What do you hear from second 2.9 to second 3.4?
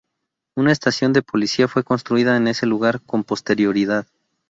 con